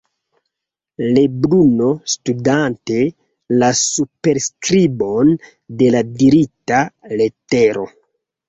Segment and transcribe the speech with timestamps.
[1.17, 2.97] Lebruno, studante
[3.61, 5.33] la superskribon
[5.83, 6.83] de la dirita
[7.23, 7.89] letero.